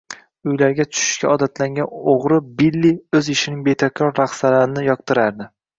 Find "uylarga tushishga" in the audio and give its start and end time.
0.51-1.29